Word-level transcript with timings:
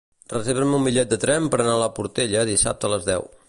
Reserva'm 0.31 0.71
un 0.77 0.87
bitllet 0.87 1.11
de 1.11 1.19
tren 1.25 1.49
per 1.55 1.61
anar 1.65 1.77
a 1.77 1.83
la 1.83 1.91
Portella 2.01 2.47
dissabte 2.53 2.89
a 2.89 2.93
les 2.95 3.07
deu. 3.13 3.31